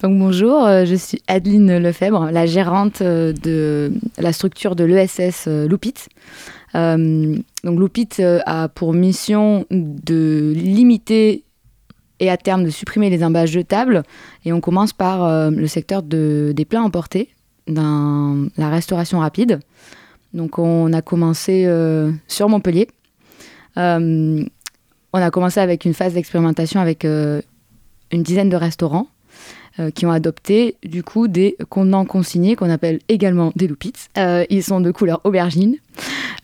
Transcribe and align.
Bonjour, 0.00 0.64
euh, 0.64 0.84
je 0.84 0.94
suis 0.94 1.20
Adeline 1.26 1.76
Lefebvre, 1.78 2.30
la 2.30 2.46
gérante 2.46 3.00
euh, 3.02 3.32
de 3.32 3.92
la 4.16 4.32
structure 4.32 4.76
de 4.76 4.84
l'ESS 4.84 5.46
euh, 5.48 5.66
Loupit. 5.66 5.94
Loupit 7.64 8.08
a 8.46 8.68
pour 8.68 8.92
mission 8.92 9.66
de 9.72 10.52
limiter 10.54 11.42
et 12.20 12.30
à 12.30 12.36
terme 12.36 12.62
de 12.62 12.70
supprimer 12.70 13.10
les 13.10 13.24
emballages 13.24 13.50
jetables. 13.50 14.04
Et 14.44 14.52
on 14.52 14.60
commence 14.60 14.92
par 14.92 15.50
le 15.50 15.66
secteur 15.66 16.04
de, 16.04 16.52
des 16.54 16.64
plats 16.64 16.82
emportés, 16.82 17.30
dans 17.66 18.46
la 18.56 18.68
restauration 18.68 19.18
rapide. 19.18 19.58
Donc 20.34 20.60
on 20.60 20.92
a 20.92 21.02
commencé 21.02 21.66
sur 22.28 22.48
Montpellier. 22.48 22.88
on 23.76 24.46
a 25.12 25.30
commencé 25.30 25.58
avec 25.58 25.84
une 25.84 25.94
phase 25.94 26.14
d'expérimentation 26.14 26.80
avec 26.80 27.04
une 27.04 27.42
dizaine 28.22 28.50
de 28.50 28.56
restaurants. 28.56 29.08
Euh, 29.80 29.90
qui 29.90 30.06
ont 30.06 30.10
adopté 30.10 30.76
du 30.82 31.04
coup 31.04 31.28
des 31.28 31.56
contenants 31.68 32.04
consignés 32.04 32.56
qu'on 32.56 32.70
appelle 32.70 32.98
également 33.08 33.52
des 33.54 33.68
loupits. 33.68 33.92
Euh, 34.16 34.44
ils 34.50 34.64
sont 34.64 34.80
de 34.80 34.90
couleur 34.90 35.20
aubergine, 35.22 35.76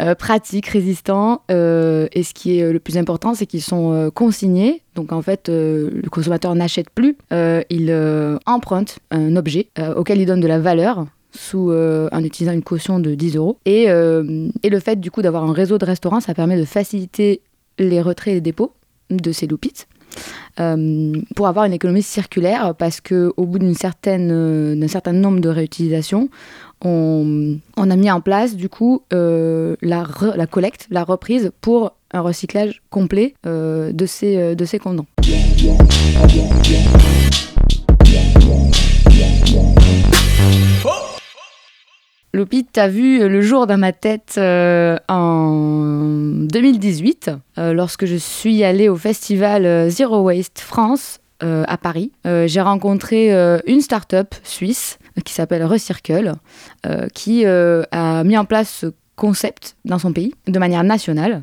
euh, 0.00 0.14
pratiques, 0.14 0.66
résistants. 0.66 1.42
et 1.48 2.22
ce 2.22 2.34
qui 2.34 2.58
est 2.58 2.70
le 2.70 2.78
plus 2.78 2.98
important, 2.98 3.34
c'est 3.34 3.46
qu'ils 3.46 3.62
sont 3.62 4.10
consignés. 4.14 4.82
Donc 4.96 5.12
en 5.12 5.22
fait, 5.22 5.48
le 5.48 6.08
consommateur 6.10 6.54
n'achète 6.54 6.90
plus, 6.90 7.16
il 7.30 8.38
emprunte 8.46 8.98
un 9.10 9.36
objet 9.36 9.68
auquel 9.96 10.20
il 10.20 10.26
donne 10.26 10.40
de 10.40 10.48
la 10.48 10.58
valeur 10.58 11.06
en 11.54 12.24
utilisant 12.24 12.52
une 12.52 12.62
caution 12.62 12.98
de 12.98 13.14
10 13.14 13.36
euros. 13.36 13.58
Et, 13.64 13.84
et 13.84 14.70
le 14.70 14.80
fait 14.80 14.96
du 14.96 15.10
coup 15.10 15.22
d'avoir 15.22 15.44
un 15.44 15.52
réseau 15.52 15.78
de 15.78 15.84
restaurants, 15.84 16.20
ça 16.20 16.34
permet 16.34 16.58
de 16.58 16.64
faciliter 16.64 17.40
les 17.78 18.02
retraits 18.02 18.32
et 18.32 18.34
les 18.34 18.40
dépôts 18.40 18.74
de 19.10 19.32
ces 19.32 19.46
loupites. 19.46 19.86
Euh, 20.60 21.12
pour 21.34 21.46
avoir 21.46 21.64
une 21.64 21.72
économie 21.72 22.02
circulaire 22.02 22.74
parce 22.76 23.00
qu'au 23.00 23.32
bout 23.38 23.58
d'une 23.58 23.74
certaine, 23.74 24.30
euh, 24.30 24.74
d'un 24.74 24.88
certain 24.88 25.12
nombre 25.12 25.40
de 25.40 25.48
réutilisations, 25.48 26.28
on, 26.84 27.56
on, 27.76 27.90
a 27.90 27.96
mis 27.96 28.10
en 28.10 28.20
place 28.20 28.54
du 28.54 28.68
coup 28.68 29.02
euh, 29.14 29.76
la, 29.80 30.04
la, 30.34 30.46
collecte, 30.46 30.88
la 30.90 31.04
reprise 31.04 31.52
pour 31.60 31.94
un 32.12 32.20
recyclage 32.20 32.82
complet 32.90 33.34
de, 33.44 34.06
ces, 34.06 34.54
de 34.54 34.64
ces 34.66 34.78
contenants. 34.78 35.06
Loupit 42.42 42.66
a 42.74 42.88
vu 42.88 43.28
le 43.28 43.40
jour 43.40 43.68
dans 43.68 43.78
ma 43.78 43.92
tête 43.92 44.34
euh, 44.36 44.98
en 45.06 45.92
2018, 46.50 47.30
euh, 47.56 47.72
lorsque 47.72 48.04
je 48.04 48.16
suis 48.16 48.64
allée 48.64 48.88
au 48.88 48.96
festival 48.96 49.64
euh, 49.64 49.88
Zero 49.88 50.22
Waste 50.22 50.58
France 50.58 51.20
à 51.40 51.76
Paris. 51.76 52.12
J'ai 52.24 52.60
rencontré 52.60 53.32
une 53.66 53.80
start-up 53.80 54.32
suisse 54.44 55.00
qui 55.24 55.32
s'appelle 55.32 55.64
Recircle, 55.64 56.34
qui 57.14 57.44
a 57.44 58.22
mis 58.22 58.38
en 58.38 58.44
place 58.44 58.70
ce 58.70 58.86
concept 59.16 59.74
dans 59.84 59.98
son 59.98 60.12
pays 60.12 60.32
de 60.46 60.56
manière 60.60 60.84
nationale. 60.84 61.42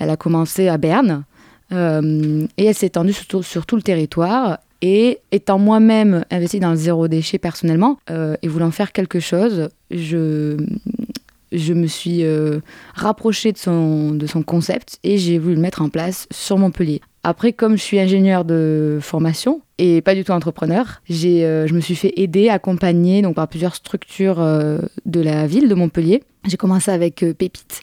Elle 0.00 0.10
a 0.10 0.16
commencé 0.16 0.66
à 0.66 0.78
Berne 0.78 1.22
et 1.70 2.64
elle 2.64 2.74
s'est 2.74 2.88
étendue 2.88 3.14
sur 3.42 3.66
tout 3.66 3.76
le 3.76 3.82
territoire 3.82 4.58
et 4.82 5.20
étant 5.30 5.60
moi-même 5.60 6.24
investie 6.32 6.58
dans 6.58 6.70
le 6.70 6.76
zéro 6.76 7.06
déchet 7.06 7.38
personnellement 7.38 8.00
et 8.10 8.48
voulant 8.48 8.72
faire 8.72 8.90
quelque 8.90 9.20
chose, 9.20 9.68
je, 9.90 10.56
je 11.52 11.72
me 11.72 11.86
suis 11.86 12.24
euh, 12.24 12.60
rapprochée 12.94 13.52
de 13.52 13.58
son, 13.58 14.12
de 14.12 14.26
son 14.26 14.42
concept 14.42 14.98
et 15.02 15.18
j'ai 15.18 15.38
voulu 15.38 15.54
le 15.54 15.60
mettre 15.60 15.82
en 15.82 15.88
place 15.88 16.26
sur 16.30 16.58
Montpellier. 16.58 17.00
Après, 17.22 17.52
comme 17.52 17.76
je 17.76 17.82
suis 17.82 17.98
ingénieur 17.98 18.44
de 18.44 18.98
formation 19.00 19.60
et 19.78 20.00
pas 20.00 20.14
du 20.14 20.22
tout 20.22 20.32
entrepreneur, 20.32 21.02
j'ai, 21.08 21.44
euh, 21.44 21.66
je 21.66 21.74
me 21.74 21.80
suis 21.80 21.96
fait 21.96 22.12
aider, 22.16 22.48
accompagner 22.48 23.22
donc, 23.22 23.34
par 23.34 23.48
plusieurs 23.48 23.74
structures 23.74 24.36
de 24.36 25.20
la 25.20 25.46
ville 25.46 25.68
de 25.68 25.74
Montpellier. 25.74 26.22
J'ai 26.46 26.56
commencé 26.56 26.90
avec 26.90 27.24
Pépite, 27.36 27.82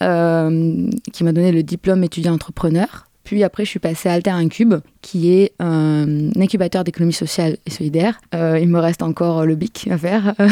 qui 0.00 1.24
m'a 1.24 1.32
donné 1.32 1.52
le 1.52 1.62
diplôme 1.62 2.04
étudiant 2.04 2.34
entrepreneur. 2.34 3.06
Puis 3.24 3.44
après, 3.44 3.64
je 3.64 3.70
suis 3.70 3.78
passée 3.78 4.08
à 4.08 4.14
Alter 4.14 4.30
Incube, 4.30 4.74
qui 5.00 5.32
est 5.32 5.52
un 5.58 6.30
incubateur 6.36 6.84
d'économie 6.84 7.12
sociale 7.12 7.56
et 7.66 7.70
solidaire. 7.70 8.20
Euh, 8.34 8.58
il 8.60 8.68
me 8.68 8.80
reste 8.80 9.02
encore 9.02 9.46
le 9.46 9.54
BIC 9.54 9.88
à 9.90 9.98
faire. 9.98 10.34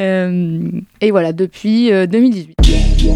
Euh, 0.00 0.70
et 1.00 1.10
voilà, 1.10 1.32
depuis 1.32 1.90
2018. 1.90 2.54
Euh, 2.60 3.14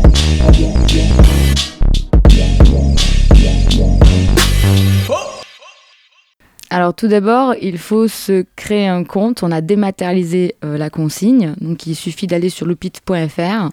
Alors 6.71 6.92
tout 6.92 7.06
d'abord, 7.06 7.54
il 7.62 7.78
faut 7.78 8.09
se 8.09 8.44
créer 8.56 8.88
un 8.88 9.04
compte. 9.04 9.44
On 9.44 9.53
a 9.53 9.60
dématérialisé 9.60 10.56
la 10.60 10.91
consigne. 10.91 11.54
Donc 11.60 11.87
il 11.87 11.94
suffit 11.94 12.26
d'aller 12.26 12.48
sur 12.48 12.66
lupit.fr, 12.66 13.69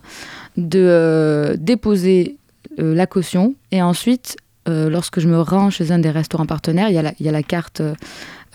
de 0.57 1.55
déposer 1.59 2.37
la 2.77 3.07
caution 3.07 3.55
et 3.71 3.81
ensuite 3.81 4.37
euh, 4.67 4.89
lorsque 4.89 5.19
je 5.19 5.27
me 5.27 5.39
rends 5.39 5.69
chez 5.69 5.91
un 5.91 5.99
des 5.99 6.09
restaurants 6.09 6.45
partenaires, 6.45 6.89
il 6.89 6.95
y 6.95 7.29
a 7.29 7.31
la, 7.31 7.43
carte 7.43 7.81
euh, 7.81 7.93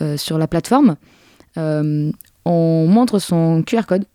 euh, 0.01 0.17
sur 0.17 0.37
la 0.37 0.47
plateforme. 0.47 0.95
on 1.57 2.87
montre 2.87 3.19
son 3.19 3.63
QR 3.63 3.83
code. 3.87 4.05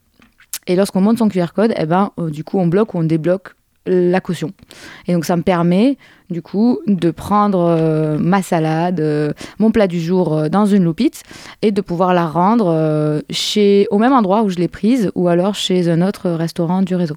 Et 0.67 0.75
lorsqu'on 0.75 1.01
montre 1.01 1.19
son 1.19 1.27
QR 1.27 1.53
code, 1.53 1.73
eh 1.75 1.85
ben, 1.85 2.11
du 2.29 2.43
coup, 2.43 2.59
on 2.59 2.67
bloque 2.67 2.93
ou 2.93 2.99
on 2.99 3.03
débloque 3.03 3.55
la 3.87 4.21
caution. 4.21 4.51
Et 5.07 5.13
donc 5.13 5.25
ça 5.25 5.35
me 5.35 5.41
permet 5.41 5.97
du 6.29 6.43
coup 6.43 6.79
de 6.85 7.09
prendre 7.09 8.17
ma 8.19 8.43
salade, 8.43 9.33
mon 9.57 9.71
plat 9.71 9.87
du 9.87 9.99
jour 9.99 10.51
dans 10.51 10.67
une 10.67 10.83
loupite 10.83 11.23
et 11.63 11.71
de 11.71 11.81
pouvoir 11.81 12.13
la 12.13 12.27
rendre 12.27 13.23
chez, 13.31 13.87
au 13.89 13.97
même 13.97 14.13
endroit 14.13 14.43
où 14.43 14.49
je 14.49 14.57
l'ai 14.57 14.67
prise 14.67 15.11
ou 15.15 15.29
alors 15.29 15.55
chez 15.55 15.89
un 15.89 16.07
autre 16.07 16.29
restaurant 16.29 16.83
du 16.83 16.93
réseau. 16.93 17.15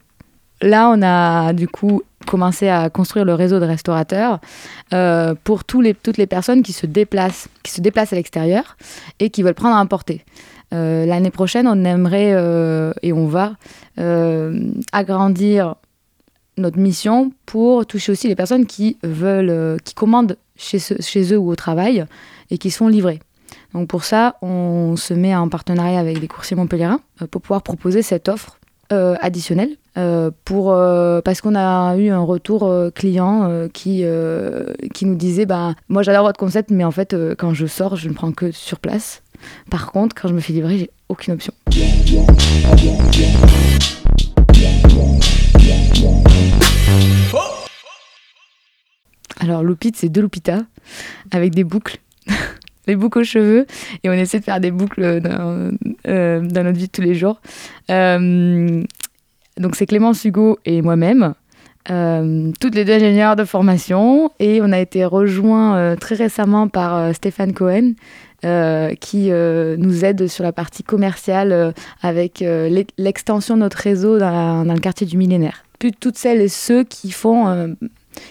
Là, 0.63 0.91
on 0.91 1.03
a 1.03 1.53
du 1.53 1.69
coup 1.69 2.03
commencé 2.27 2.69
à 2.69 2.89
construire 2.89 3.25
le 3.25 3.35
réseau 3.35 3.61
de 3.61 3.67
restaurateurs 3.67 4.41
euh, 4.93 5.35
pour 5.45 5.63
les, 5.81 5.95
toutes 5.95 6.17
les 6.17 6.27
personnes 6.27 6.63
qui 6.63 6.73
se 6.73 6.87
déplacent, 6.87 7.49
qui 7.63 7.73
se 7.73 7.81
déplacent 7.81 8.13
à 8.13 8.17
l'extérieur 8.17 8.77
et 9.21 9.31
qui 9.31 9.43
veulent 9.43 9.55
prendre 9.55 9.77
à 9.77 9.81
emporter. 9.81 10.25
Euh, 10.73 11.05
l'année 11.07 11.31
prochaine, 11.31 11.69
on 11.69 11.85
aimerait 11.85 12.33
euh, 12.33 12.93
et 13.03 13.13
on 13.13 13.27
va 13.27 13.55
agrandir 14.93 15.77
notre 16.57 16.79
mission 16.79 17.33
pour 17.47 17.87
toucher 17.87 18.13
aussi 18.13 18.29
les 18.29 18.37
personnes 18.37 18.67
qui 18.67 18.97
veulent, 19.03 19.81
qui 19.83 19.95
commandent 19.95 20.37
chez, 20.57 21.33
eux 21.33 21.39
ou 21.39 21.51
au 21.51 21.57
travail 21.57 22.05
et 22.51 22.59
qui 22.59 22.71
sont 22.71 22.89
livrés. 22.89 23.21
Donc 23.73 23.89
pour 23.89 24.05
ça, 24.05 24.37
on 24.43 24.97
se 24.97 25.15
met 25.15 25.35
en 25.35 25.49
partenariat 25.49 25.99
avec 25.99 26.21
des 26.21 26.29
coursiers 26.29 26.57
montpelliérains 26.57 27.01
pour 27.31 27.43
pouvoir 27.43 27.63
proposer 27.63 28.03
cette 28.03 28.29
offre 28.29 28.59
euh, 28.93 29.17
additionnel 29.21 29.77
euh, 29.97 30.31
pour, 30.45 30.73
euh, 30.73 31.21
parce 31.21 31.41
qu'on 31.41 31.55
a 31.55 31.97
eu 31.97 32.09
un 32.09 32.21
retour 32.21 32.73
client 32.95 33.69
qui, 33.73 34.05
qui 34.93 35.07
nous 35.07 35.17
disait 35.17 35.47
bah, 35.47 35.75
Moi 35.89 36.03
j'adore 36.03 36.25
votre 36.25 36.39
concept, 36.39 36.71
mais 36.71 36.85
en 36.85 36.91
fait, 36.91 37.17
quand 37.39 37.55
je 37.55 37.67
sors, 37.67 37.97
je 37.97 38.09
ne 38.09 38.15
prends 38.15 38.33
que 38.33 38.51
sur 38.51 38.79
place. 38.79 39.23
Par 39.71 39.93
contre, 39.93 40.15
quand 40.15 40.29
je 40.29 40.35
me 40.35 40.41
fais 40.41 40.53
livrer, 40.53 40.79
j'ai 40.79 40.91
aucune 41.09 41.35
option. 41.35 41.53
Alors, 49.41 49.63
Loupit, 49.63 49.93
c'est 49.95 50.09
deux 50.09 50.23
Loupitas 50.23 50.63
avec 51.31 51.55
des 51.55 51.65
boucles. 51.65 51.99
des 52.87 52.97
boucles 52.97 53.21
aux 53.21 53.25
cheveux 53.25 53.67
et 54.03 54.11
on 54.11 54.13
essaie 54.13 54.41
de 54.41 54.45
faire 54.45 54.61
des 54.61 54.71
boucles 54.71 55.21
dans, 55.21 55.71
euh, 56.07 56.41
notre 56.41 56.79
vie 56.79 56.87
de 56.87 56.93
tous 56.93 57.03
les 57.03 57.15
jours. 57.15 57.41
Euh, 57.91 58.83
donc 59.59 59.77
c'est 59.77 59.87
Clémence 59.87 60.25
Hugo 60.25 60.59
et 60.65 60.83
moi-même. 60.83 61.35
Euh, 61.91 62.51
toutes 62.61 62.75
les 62.75 62.87
deux 62.87 62.95
ingénieurs 62.95 63.37
de 63.37 63.45
formation 63.45 64.31
et 64.39 64.61
on 64.63 64.73
a 64.73 64.79
été 64.79 65.05
rejoints 65.05 65.97
très 65.97 66.15
récemment 66.15 66.67
par 66.67 67.15
Stéphane 67.15 67.53
Cohen 67.53 67.93
qui 69.01 69.31
nous 69.31 70.05
aide 70.05 70.27
sur 70.27 70.45
la 70.45 70.53
partie 70.53 70.83
commerciale 70.83 71.75
avec 72.01 72.43
l'extension 72.97 73.57
de 73.57 73.61
notre 73.61 73.77
réseau 73.77 74.19
dans, 74.19 74.65
dans, 74.65 74.75
le 74.75 74.81
quartier 74.81 75.07
du 75.07 75.19
millénaire. 75.19 75.65
Toutes 76.01 76.17
celles 76.17 76.41
et 76.41 76.49
ceux 76.49 76.85
qui 76.85 77.11
font 77.11 77.77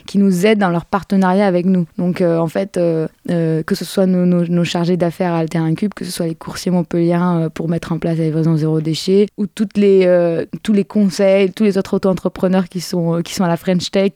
qui 0.06 0.18
nous 0.18 0.46
aident 0.46 0.60
dans 0.60 0.70
leur 0.70 0.86
partenariat 0.86 1.48
avec 1.48 1.66
nous. 1.66 1.86
Donc 1.98 2.22
en 2.22 2.48
fait, 2.48 2.74
que 2.74 3.76
ce 3.76 3.86
soit 3.86 4.06
nos, 4.06 4.64
chargés 4.64 4.98
d'affaires 4.98 5.34
à 5.34 5.40
Alter 5.40 5.60
Cube, 5.76 5.94
que 5.94 6.06
ce 6.06 6.12
soit 6.12 6.28
les 6.28 6.36
coursiers 6.36 6.72
montpelliérains 6.72 7.50
pour 7.50 7.70
mettre 7.70 7.92
en 7.92 8.00
place 8.00 8.18
la 8.18 8.26
livraison 8.26 8.56
zéro 8.58 8.82
déchet, 8.82 9.28
ou 9.38 9.48
toutes 9.48 9.78
les, 9.78 10.46
tous 10.64 10.74
les 10.74 10.86
conseils, 10.86 11.52
tous 11.52 11.64
les 11.64 11.78
autres 11.78 11.96
auto-entrepreneurs 11.96 12.70
qui 12.70 12.82
sont, 12.82 13.22
qui 13.24 13.34
sont 13.34 13.44
à 13.44 13.50
la 13.50 13.58
French 13.58 13.92
Tech 13.92 14.14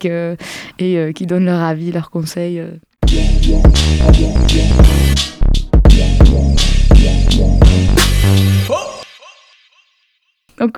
et 0.79 1.13
qui 1.13 1.25
donnent 1.25 1.45
leur 1.45 1.61
avis, 1.61 1.91
leurs 1.91 2.09
conseils. 2.09 2.61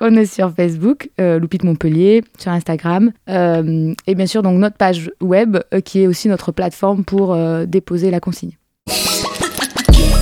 On 0.01 0.15
est 0.15 0.25
sur 0.25 0.51
Facebook, 0.51 1.09
euh, 1.19 1.39
Loupite 1.39 1.63
Montpellier, 1.63 2.23
sur 2.37 2.51
Instagram, 2.51 3.11
euh, 3.29 3.93
et 4.07 4.15
bien 4.15 4.25
sûr 4.25 4.43
donc 4.43 4.57
notre 4.57 4.77
page 4.77 5.11
web 5.21 5.57
euh, 5.73 5.81
qui 5.81 6.01
est 6.01 6.07
aussi 6.07 6.27
notre 6.27 6.51
plateforme 6.51 7.03
pour 7.03 7.37
déposer 7.67 8.11
la 8.11 8.19
consigne. 8.19 8.51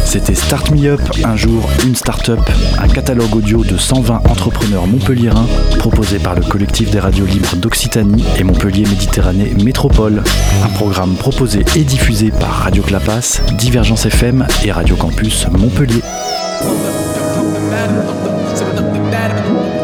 C'était 0.05 0.35
Start 0.35 0.71
Me 0.71 0.87
Up, 0.87 1.01
un 1.25 1.35
jour, 1.35 1.69
une 1.85 1.95
start-up, 1.95 2.39
un 2.79 2.87
catalogue 2.87 3.35
audio 3.35 3.63
de 3.63 3.75
120 3.75 4.21
entrepreneurs 4.29 4.87
montpelliérains 4.87 5.47
proposé 5.79 6.17
par 6.17 6.33
le 6.33 6.43
collectif 6.43 6.89
des 6.91 6.99
radios 6.99 7.25
libres 7.25 7.57
d'Occitanie 7.57 8.23
et 8.39 8.43
Montpellier 8.43 8.85
Méditerranée 8.85 9.53
Métropole. 9.63 10.23
Un 10.63 10.69
programme 10.69 11.15
proposé 11.15 11.65
et 11.75 11.83
diffusé 11.83 12.31
par 12.31 12.51
Radio 12.51 12.83
Clapas, 12.83 13.41
Divergence 13.57 14.05
FM 14.05 14.47
et 14.63 14.71
Radio 14.71 14.95
Campus 14.95 15.45
Montpellier. 15.51 16.01
Adam. 19.27 19.76